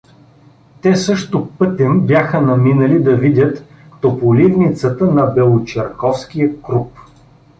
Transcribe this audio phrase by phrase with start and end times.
[0.81, 3.65] Те също пътем бяха наминали да видят
[4.01, 6.97] тополивницата на белочерковския Круп.